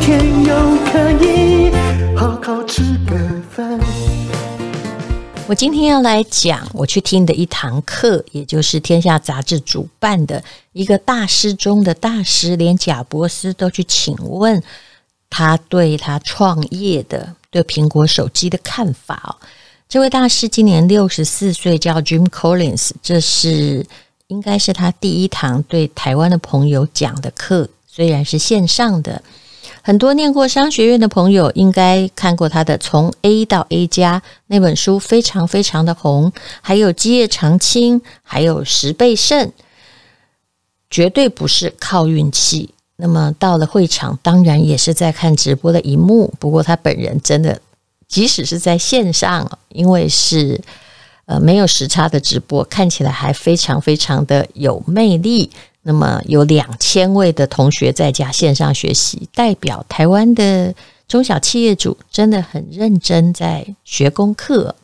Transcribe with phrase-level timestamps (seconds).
[0.00, 0.54] 天又
[0.86, 1.70] 可以
[2.16, 3.16] 好好吃个
[3.50, 3.78] 饭。
[5.46, 14.62] 我今天要来讲我去听的一堂课，也就是《天下杂志》主办的一个大师中的大师，连贾伯斯都去请问
[15.28, 19.36] 他对他创业的对苹果手机的看法哦。
[19.88, 22.92] 这位大师今年六十四岁，叫 Jim Collins。
[23.02, 23.84] 这是
[24.28, 29.22] 应该是他第一堂对台湾的朋友讲的课，虽然是线上的。
[29.82, 36.32] 很多念过商学院的朋友应该看过他的《从 A 到 A 加》那本书，非常非常的红。
[36.60, 39.48] 还有《基业长青》，还有《十倍胜》，
[40.90, 42.74] 绝对不是靠运气。
[42.96, 46.32] 那么到了会场，当然也是在看直播的荧幕。
[46.38, 47.60] 不过他本人真的。
[48.06, 50.60] 即使是在线上，因为是
[51.26, 55.48] 呃没有时差的直播，看起来还非常非常的有魅力。
[55.82, 60.74] 那么有两千位的同学在家线上学习，代表台湾的
[61.08, 64.74] 中小企业主真的很认真在学功课。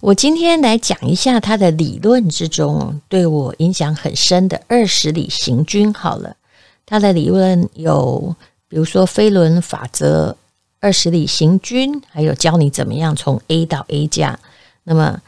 [0.00, 5.92] 我今天来讲一下他的理论之中对我影响很深的二十里行军。
[5.92, 6.36] 好了，
[6.84, 8.34] 他的理论有，
[8.68, 10.36] 比如说飞轮法则。
[10.84, 14.36] 二十里行军，还有教你怎么样从 A 到 A 加。
[14.82, 15.20] 那么，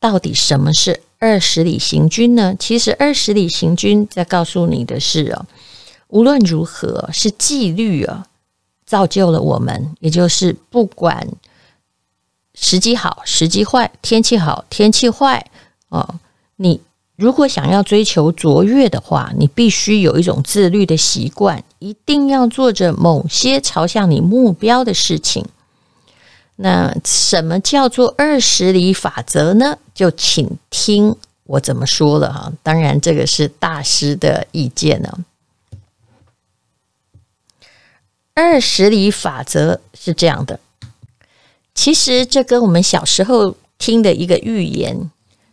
[0.00, 2.52] 到底什么是二十里行军呢？
[2.58, 5.46] 其实，二十里行军在告诉你的是哦，
[6.08, 8.26] 无论如何是纪律啊，
[8.84, 9.94] 造就了我们。
[10.00, 11.28] 也就是不管
[12.54, 15.46] 时机好、时机坏，天气好、天气坏
[15.90, 16.16] 哦，
[16.56, 16.80] 你。
[17.14, 25.44] 如果想要追求卓越的话，你必须有一种自律的习惯，一定要做着某些朝向你目标的事情。
[26.64, 29.76] 那什么叫做二十里法则呢？
[29.92, 32.52] 就请听我怎么说了哈。
[32.62, 35.18] 当然，这个是大师的意见呢。
[38.32, 40.60] 二十里法则是这样的，
[41.74, 44.96] 其实这跟我们小时候听的一个寓言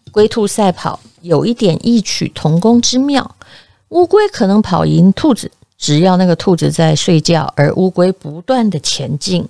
[0.12, 1.00] 《龟兔赛跑》。
[1.22, 3.36] 有一点异曲同工之妙，
[3.90, 9.46] 乌龟可能跑赢兔子，只要那个兔子在睡觉，而乌龟不断的前进。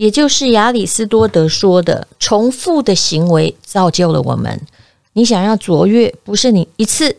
[0.00, 4.58] 也就是亚里士多德说的，重复的行为造就了我们。
[5.12, 7.18] 你想要卓越，不是你一次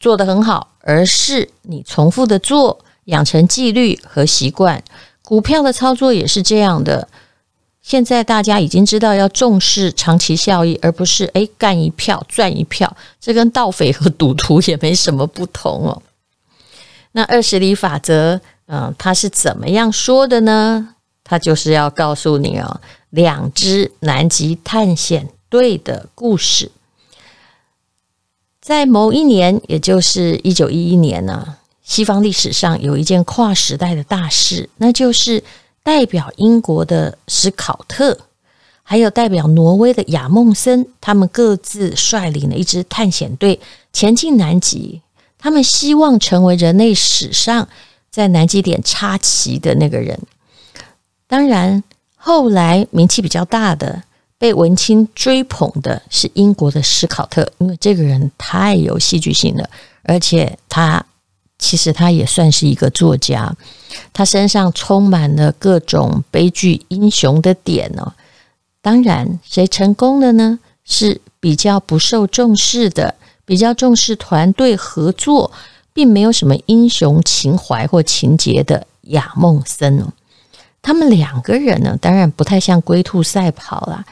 [0.00, 4.82] 做得很好，而是你重复的做，养成纪律和习惯。
[5.22, 7.06] 股票的操作也是这样的。
[7.80, 16.02] 现在大家已经知道要重视长期效益，而不是诶干一票赚一票，这跟盗匪和赌徒也没什么不同哦。
[17.12, 20.93] 那二十里法则，嗯，它是怎么样说的呢？
[21.24, 22.80] 他就是要告诉你哦，
[23.10, 26.70] 两支南极探险队的故事。
[28.60, 35.42] 在某一年，也就是一九一一年呢，西方历史上有一件跨时代的大事，那就是。
[35.84, 38.18] 代表英国的史考特，
[38.82, 43.60] 还有代表挪威的亚梦森，他们各自率领了一支探险队
[43.92, 45.02] 前进南极。
[45.38, 47.68] 他们希望成为人类史上
[48.10, 50.18] 在南极点插旗的那个人。
[51.26, 51.82] 当然，
[52.16, 54.02] 后来名气比较大的、
[54.38, 59.68] 被文青追捧的是英国的史考特，因为这个人太有戏剧性了，
[60.02, 61.04] 而且他。
[61.56, 63.56] 其实他也算是一个作家，
[64.12, 68.12] 他身上充满了各种悲剧英雄的点哦。
[68.82, 70.58] 当然，谁成功了呢？
[70.84, 73.14] 是比较不受重视的，
[73.46, 75.50] 比较重视团队合作，
[75.94, 80.12] 并没有什么英雄情怀或情节的亚梦森哦。
[80.84, 84.04] 他们两个人呢，当然不太像龟兔赛跑啦，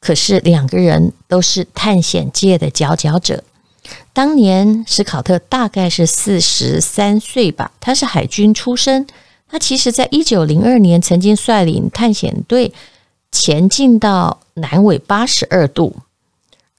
[0.00, 3.44] 可是两个人都是探险界的佼佼者。
[4.14, 9.06] 当年史考特大概是四十三岁吧，他是海军出身。
[9.48, 12.72] 他其实在一九零二年曾经率领探险队
[13.30, 15.94] 前进到南纬八十二度，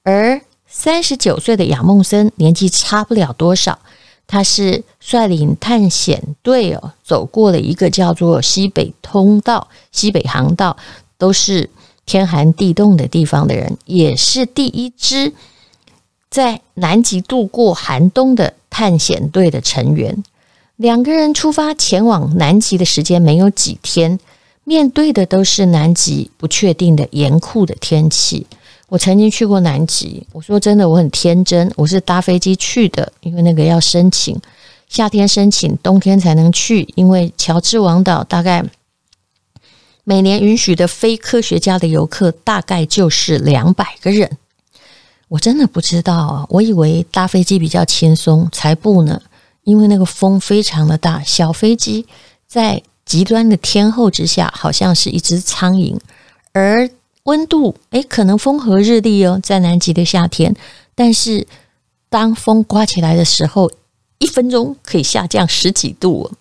[0.02, 3.78] 而三十九岁的亚梦森年纪差不了多少，
[4.28, 10.76] 他是率领探险队哦走过了一个叫做西北通道、西北航道，
[11.16, 11.68] 都是
[12.04, 15.32] 天寒地冻的地方的人，也是第一支。
[16.30, 20.22] 在南极度过寒冬的探险队的成员，
[20.76, 24.20] 两个人出发前往南极的时间没有几天，
[24.64, 28.46] 面对的都是南极不确定的严酷的天气。
[28.88, 34.40] 我曾经去过南极，我说真的，我很天真，我是搭飞机去的，因为那个要申请，
[34.88, 38.64] 夏天申请，冬天才能去，因为乔治王岛大概
[40.04, 44.38] 每年允许的非科学家的游客大概就是两百个人。
[45.28, 49.20] 我真的不知道啊，我以为搭飞机比较轻松，才不呢。
[49.64, 52.06] 因为那个风非常的大，小飞机
[52.46, 55.94] 在极端的天候之下，好像是一只苍蝇，
[56.54, 56.88] 而
[57.28, 60.56] 温度诶，可能风和日丽哦，在南极的夏天，
[60.94, 61.46] 但是
[62.08, 63.70] 当风刮起来的时候，
[64.16, 66.32] 一分钟可以下降十几度哦。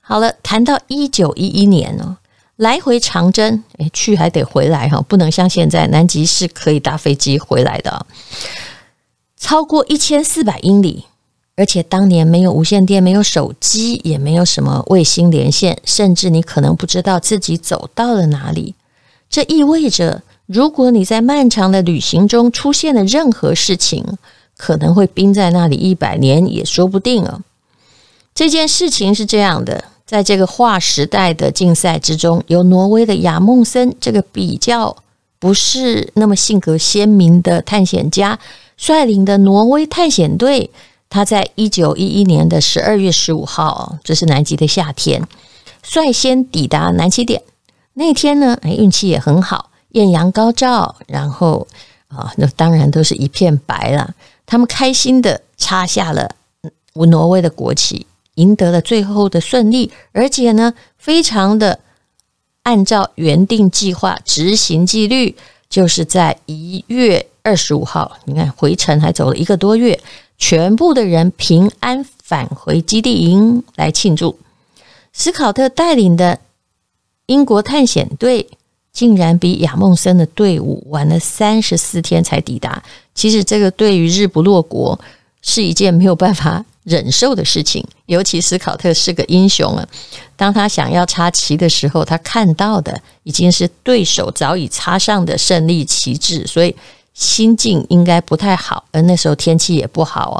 [0.00, 2.16] 好了，谈到一九一一年哦，
[2.56, 8.06] 来回长征，诶，去还得回来哈，不能像现在南极是可以搭飞机回来的，
[9.38, 11.04] 超过一千四百英里。
[11.56, 18.74] 而且当年没有无线电，没有手机，也没有什么卫星连线，甚至你可能不知道自己走到了哪里。
[19.34, 24.16] 这意味着，如果你在漫长的旅行中出现了任何事情，
[24.56, 27.40] 可能会冰在那里一百年也说不定啊。
[28.32, 34.96] 这件事情是这样的，在这个划时代的竞赛之中，由挪威的亚梦森这个比较
[35.40, 38.38] 不是那么性格鲜明的探险家
[38.76, 40.70] 率领的挪威探险队。
[41.10, 45.26] 他在一九一一年的十二月十五号，这是南极的夏天，
[45.82, 47.42] 率先抵达南极点。
[47.94, 51.66] 那天呢，哎，运气也很好，艳阳高照，然后
[52.08, 54.14] 啊，那当然都是一片白了。
[54.46, 56.30] 他们开心的插下了
[56.94, 61.80] 挪威的国旗，赢得了最后的胜利，而且呢，非常的
[62.64, 65.36] 按照原定计划执行纪律，
[65.68, 69.98] 就是在一月二十五号，你看回程还走了一个多月。
[70.36, 74.36] 全部的人平安返回基地营来庆祝。
[75.12, 76.40] 斯考特带领的
[77.26, 78.46] 英国探险队
[78.92, 82.82] 竟然比亚梦森的队伍晚了三十四天才抵达。
[83.14, 84.98] 其实这个对于日不落国
[85.42, 87.84] 是一件没有办法忍受的事情。
[88.06, 89.88] 尤其斯考特是个英雄啊，
[90.36, 96.74] 当他想要插旗的时候，他看到的已经是对手早已插上的胜利旗帜，所以。
[97.14, 100.36] 心境应该不太好，而那时候天气也不好哦。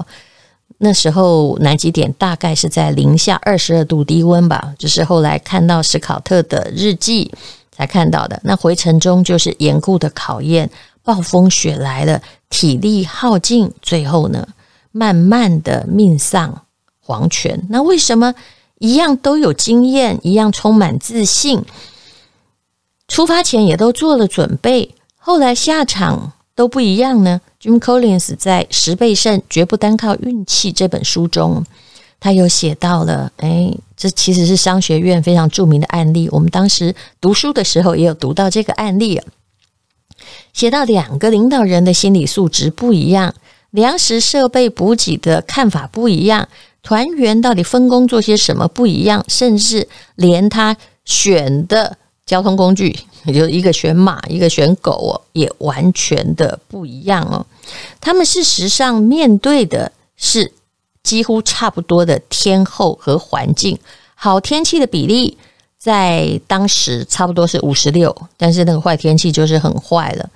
[0.79, 7.32] 那时候南极点大概是在零下二十二度低温吧，就是后来看到史考特的日记
[7.71, 8.41] 才看到的。
[8.44, 10.69] 那回程中就是严酷的考验，
[11.03, 14.47] 暴风雪来了，体力耗尽，最后呢，
[14.91, 16.62] 慢慢的命丧
[17.00, 17.67] 黄泉。
[17.71, 18.35] 那为什么
[18.79, 21.65] 一样都有经验，一样充满自信，
[23.06, 26.32] 出发前也都做了准备，后来下场？
[26.54, 27.40] 都不一样呢。
[27.60, 31.64] Jim Collins 在《十倍胜绝不单靠运气》这本书中，
[32.20, 36.28] 他有写到了，哎，这其实是商学院非常著名的案例。
[36.30, 39.20] 我们当时读书的时候也有读到这个案例，
[40.52, 43.34] 写到两个领导人的心理素质不一样，
[43.70, 46.48] 粮食设备补给的看法不一样，
[46.82, 51.96] 团员到底分工做些什么不一样，甚至连他选的
[52.26, 52.97] 交通工具。
[53.25, 57.47] 也就一个选马，一个选狗哦，也完全的不一样哦。
[57.99, 60.52] 他们事实上面对的是
[61.02, 63.78] 几乎差不多的天候和环境，
[64.14, 65.38] 好天气的比例
[65.78, 70.28] 在当时差不多是五十六，但是那个坏天气就是很坏了。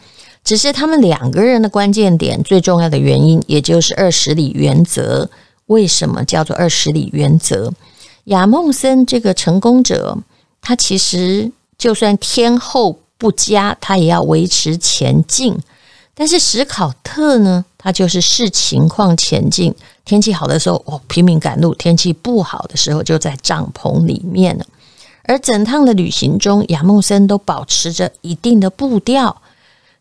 [0.43, 5.29] 只是他们两个人的关键点，最重要的原因，也就是二十里原则。
[5.67, 7.71] 为什么叫做二十里原则？
[8.25, 10.17] 亚梦森这个成功者，
[10.63, 11.53] 他其实。
[11.79, 15.57] 就算天候不佳，他也要维持前进。
[16.15, 19.73] 但是史考特呢，他就是视情况前进。
[20.05, 24.67] 天气好的时候，哦，拼命赶路；天气不好的时候，就在帐篷里面了。
[25.23, 29.41] 而整趟的旅行中，亚梦森都保持着一定的步调，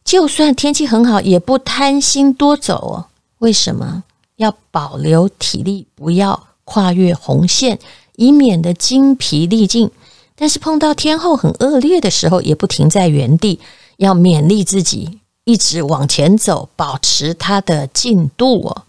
[0.03, 3.05] 就算天气很好，也不贪心多走哦。
[3.39, 4.03] 为什么？
[4.37, 7.77] 要保留体力，不要跨越红线，
[8.15, 9.91] 以免得精疲力尽。
[10.39, 13.59] 但是碰到天候很恶劣的时候，也不停在原地，
[13.97, 18.83] 要勉励自己一直往前走，保持他的进度哦。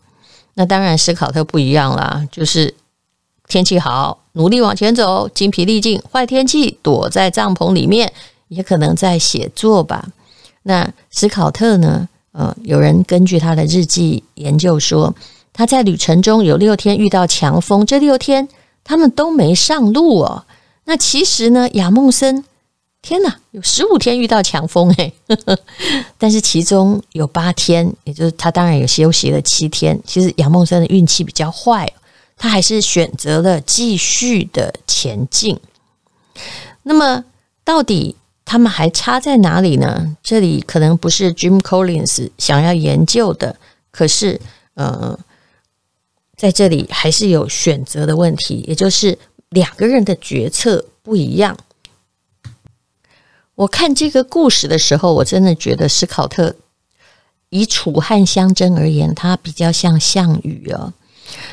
[0.55, 2.75] 那当然，史考特不一样啦，就是
[3.49, 8.13] 天气好，努力往前走，精疲力尽；坏天气，躲在帐篷里面，
[8.49, 10.09] 也可能在写作吧。
[10.65, 12.09] 那史考特呢？
[12.33, 15.15] 呃，有人根据他的日记研究说，
[15.53, 18.47] 他在旅程中有六天遇到强风，这六天
[18.85, 20.45] 他们都没上路哦。
[20.89, 22.43] 那其实呢，亚梦森，
[23.03, 25.13] 天哪，有十五天遇到强风哎，
[26.17, 30.01] 但是其中有八天，也就是他当然有休息了七天。
[30.07, 31.87] 其实亚梦森的运气比较坏，
[32.39, 35.61] 他还是选择了继续的前进。
[36.85, 37.23] 那么，
[37.65, 38.17] 到底
[38.47, 40.17] 他们还差在哪里呢？
[40.23, 43.55] 这里可能不是 Jim Collins 想要研究的，
[43.91, 44.41] 可是，
[44.73, 45.19] 呃，
[46.35, 49.19] 在这里还是有选择的问题，也就是
[49.51, 51.57] 两个人的决策不一样。
[53.55, 56.55] 我看这个故事的时候，我真的觉得史考特
[57.49, 60.93] 以楚汉相争而言，他比较像项羽哦。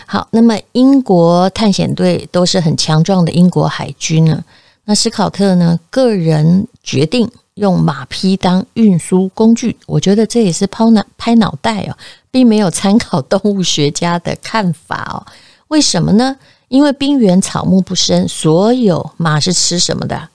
[0.06, 4.44] 好，那么英国探险队都是很强壮的英国海军呢。
[4.86, 11.98] 那史考特呢，个人决定用马匹当运输工具，我觉得这也是抛脑拍脑袋哦，
[12.30, 15.26] 并没有参考动物学家的看法哦。
[15.70, 16.38] 为什么呢？
[16.76, 20.28] 因为冰原草木不生，所有马是吃什么的？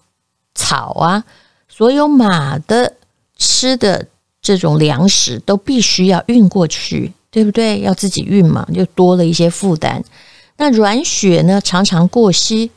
[0.54, 1.22] 草啊。
[1.68, 2.94] 所有马的
[3.36, 4.06] 吃的
[4.40, 7.80] 这种粮食都必须要运过去，对不对？
[7.80, 10.02] 要自己运嘛，就多了一些负担。
[10.56, 12.70] 那软雪呢，常常过膝，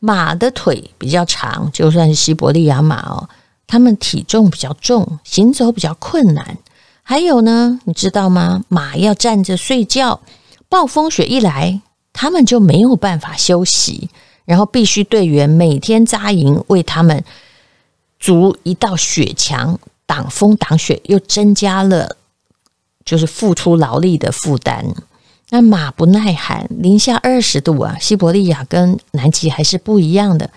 [0.00, 3.28] 马的腿比较长，就算是西伯利亚马哦，
[3.68, 6.58] 它们体重比较重，行走比较困难。
[7.04, 8.64] 还有呢，你知道吗？
[8.66, 10.20] 马要站着睡觉，
[10.68, 11.80] 暴风雪一来，
[12.14, 14.08] 他们就没有办法休息，
[14.46, 17.22] 然后必须队员每天扎营为他们。
[18.16, 22.16] 筑一道雪墙挡风挡雪，又增加了
[23.04, 24.82] 就是付出劳力的负担。
[25.50, 30.48] 那马不耐寒，零下二十度啊，西伯利亚跟南极还是不一样的。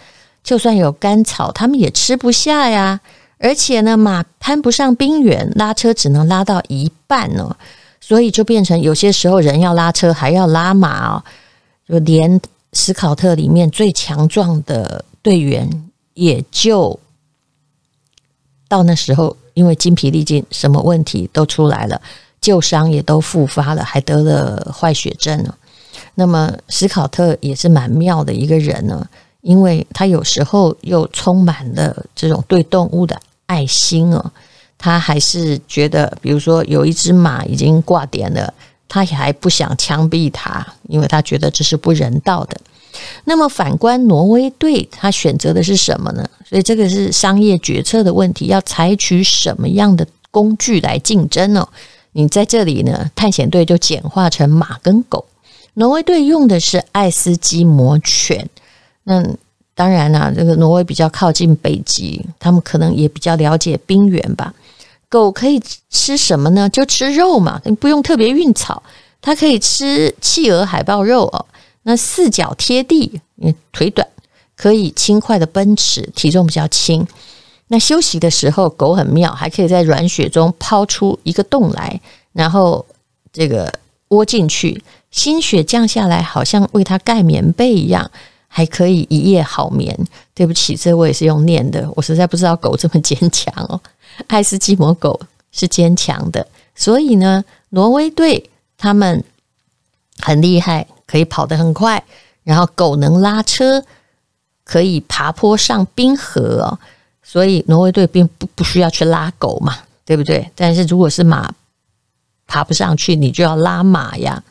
[0.41, 3.01] 就算有干草，他们也吃不下呀。
[3.37, 7.57] 而且呢，马攀不上冰原，拉车只能拉到一半哦，
[7.99, 11.23] 所以就变成有些时候人要拉车还要拉马哦，
[11.87, 12.39] 就连
[12.73, 16.99] 史考特里面最强壮的队员也就。
[18.69, 22.01] 到那时候，因为精疲力尽，什么问题都出来了，
[22.41, 25.55] 旧伤也都复发了，还得了坏血症呢。
[26.15, 29.07] 那么史考特也是蛮妙的一个人呢，
[29.39, 34.31] 因为他有时候又充满了这种对动物的爱心哦，
[34.77, 38.53] 他还是觉得，比如说有一只马已经挂点了，
[38.87, 42.59] 他也还不想枪毙他，因为他觉得这是不人道的。
[43.25, 46.27] 那么反观挪威队，他选择的是什么呢？
[46.47, 51.67] 所以这个是商业决策的问题，要采取什么样的工具来竞争呢？
[52.13, 55.23] 你在这里呢，探险队就简化成马跟狗，
[55.75, 58.49] 挪威队用的是爱斯基摩犬。
[59.03, 59.23] 那
[59.75, 64.51] 当然啦、这个挪威比较靠近北极，他们可能也比较了解冰原吧。
[65.09, 66.67] 狗可以吃什么呢？
[66.69, 68.83] 就吃肉嘛，你不用特别运草，
[69.21, 71.45] 它可以吃企鹅、海豹肉哦。
[71.83, 74.05] 那四脚贴地，因为腿短，
[74.55, 77.07] 可以轻快的奔驰，体重比较轻。
[77.69, 81.99] 那休息的时候，狗很妙，还可以在软雪中抛出一个洞来，
[82.33, 82.85] 然后
[83.31, 83.73] 这个
[84.09, 88.11] 窝进去，新雪降下来，好像为它盖棉被一样，
[88.47, 89.97] 还可以一夜好眠。
[90.33, 93.79] 对不起，这我也是用念的，我实在不知道狗这么坚强哦。
[94.27, 95.19] 爱斯基摩狗
[95.51, 99.23] 是坚强的，所以呢，挪威队他们
[100.19, 100.87] 很厉害。
[101.07, 102.03] 可以跑得很快，
[102.43, 103.81] 然后狗能拉车，
[104.65, 106.77] 可以爬坡上冰河哦，
[107.23, 110.51] 所以挪威队并不不需要去拉狗嘛，对不对？
[110.53, 111.49] 但是如果是马
[112.45, 114.43] 爬不上去，你就要拉马呀。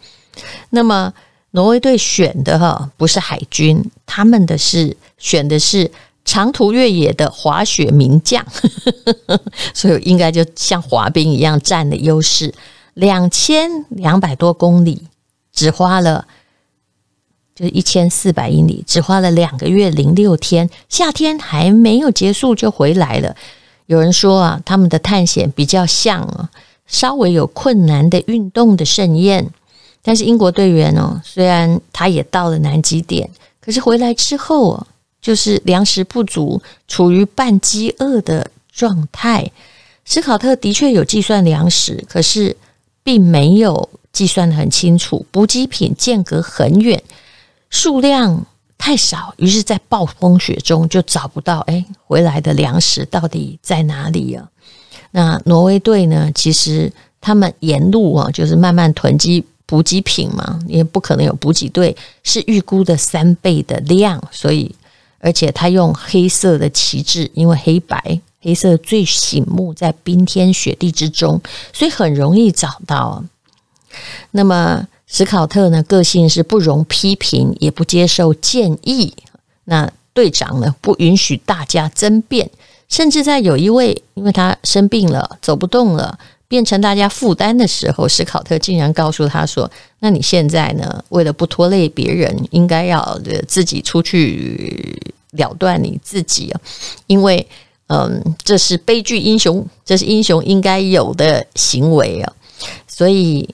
[0.70, 1.12] 那么
[1.50, 5.90] 挪威队选的哈不是海军，他们的是选的是
[6.26, 8.44] 长途越野的滑雪名将，
[9.72, 12.52] 所以应该就像滑冰一样占了优势，
[12.92, 15.06] 两千两百多公里，
[15.54, 16.26] 只花了。
[17.54, 23.34] 就是一千四百英里，只花了两个月零六天，夏天还没有结束就回来了。
[23.86, 26.50] 有人说啊，他们的探险比较像啊，
[26.86, 29.50] 稍微有困难的运动的盛宴。
[30.02, 34.86] 但是英国队员哦，虽然他也到了南极点，可是回来之后啊，
[35.26, 39.50] 就是粮食不足，处于半饥饿的状态。
[40.04, 42.56] 斯考特的确有计算粮食，可是
[43.02, 47.02] 并没有计算得很清楚，补给品间隔很远。
[47.70, 48.46] 数量
[48.78, 54.48] 太少，于是，在暴风雪中就找不到哎，回来的粮食到底在哪里啊？
[55.10, 56.30] 那挪威队呢？
[56.36, 64.72] 其实他们沿路啊，就是慢慢囤积补给品嘛，也不可能有补给队是预估的三倍的量，所以
[65.18, 71.40] 而且他用黑色的旗帜，因为黑白黑色最醒目，在冰天雪地之中，
[71.72, 73.24] 所以很容易找到。
[74.30, 74.86] 那么。
[75.08, 79.14] 史考特呢，个性是不容批评，也不接受建议。
[79.66, 82.50] 那队长呢，不允许大家争辩，
[82.88, 91.04] 甚至在有一位因为他生病了，走不动了，变成大家负担的时候，史考特竟然告诉他说：“那你现在呢？
[91.08, 96.60] 为了不拖累别人，应该要自己出去了断你自己啊！
[97.08, 97.44] 因为，
[97.88, 102.32] 嗯，这是悲剧英雄，这是英雄应该有的行为啊！
[102.86, 103.52] 所以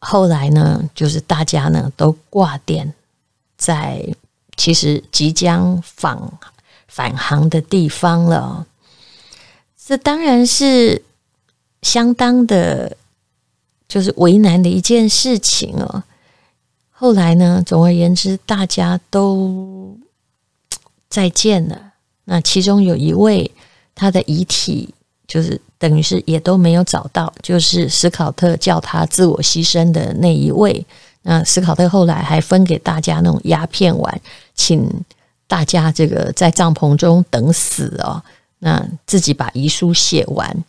[0.00, 2.92] 后来呢，就是大家呢都挂电
[3.56, 4.06] 在
[4.56, 6.18] 其实即将返
[6.88, 8.66] 返航的地方了。
[9.86, 11.02] 这当然是。”
[11.84, 12.96] 相当的，
[13.86, 16.02] 就是为难的一件事情哦。
[16.90, 19.96] 后来呢，总而言之，大家都
[21.08, 21.92] 再见了。
[22.24, 23.50] 那其中有一位，
[23.94, 24.94] 他的遗体
[25.28, 30.84] 就是等于是也都没有找到，就是史考特叫他自我牺牲的那一位。
[31.22, 34.20] 那史考特后来还分给大家那种鸦片丸，
[34.54, 34.88] 请
[35.46, 38.22] 大家这个在帐篷中等死哦。
[38.60, 40.64] 那自己把遗书写完。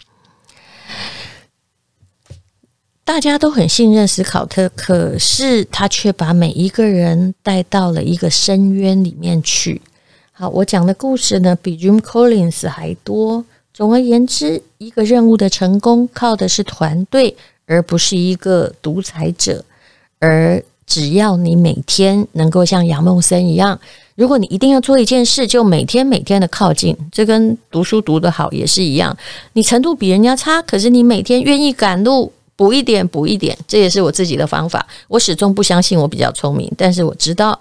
[3.05, 9.79] 大家都很信任史考特，可是他却把每一个人带到了一个深渊里面去。
[10.31, 13.45] 好，我讲的故事呢，比 Jim Collins 还多。
[13.71, 19.63] 总而言之，一个任务的成功靠的是团队，而不是一个独裁者。
[20.19, 23.79] 而只要你每天能够像杨梦森一样，
[24.15, 29.15] 如果你一定要做一件事，就每天每天的靠近，这跟读书读得好也是一样。
[29.53, 32.33] 你程度比人家差，可是你每天愿意赶路。
[32.55, 34.85] 补一点，补一点，这也是我自己的方法。
[35.07, 37.59] 我始终不相信我比较聪明，但是我知道，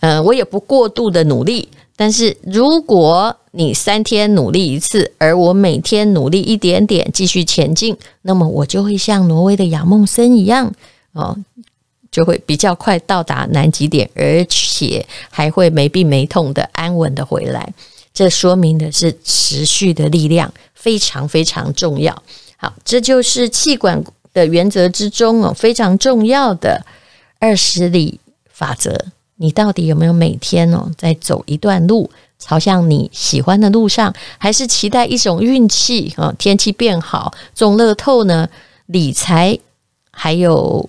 [0.00, 1.68] 呃，我也不过度的努力。
[1.96, 10.72] 但是如果你三天努力一次，而我每天努力一点点继续前进，那么我就会像挪威的杨梦森一样，
[11.12, 11.36] 哦，
[12.12, 17.72] 就会比较快到达南极点，而且还会没病没痛的安稳的回来。
[18.14, 22.22] 这说明的是持续的力量非常非常重要。
[22.56, 24.02] 好，这就是气管
[24.38, 26.84] 的原则之中哦，非常重要的
[27.40, 28.20] 二十里
[28.50, 29.06] 法则。
[29.36, 36.32] 你到底有没有每天哦，在走一段路，朝向你喜欢的路上，还是期待一种运气啊？
[36.38, 38.48] 天气变好，中乐透呢？
[38.86, 39.58] 理财，
[40.10, 40.88] 还有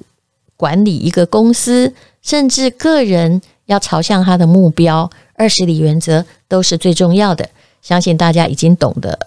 [0.55, 7.47] 管理一个公司，甚至个人要朝向他的目标，二十里原则都是最重要的。
[7.81, 9.17] 相信大家已经懂得。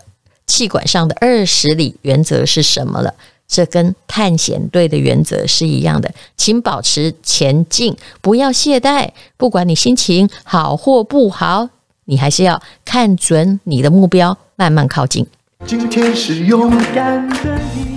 [0.46, 3.14] 气管上的二十里原则是什么了？
[3.52, 9.10] 这跟探险队的原则是一样的，请保持前进，不要懈怠。
[9.36, 11.68] 不管你心情好或不好，
[12.06, 15.26] 你还是要看准你的目标，慢慢靠近。
[15.66, 17.91] 今天是勇敢的一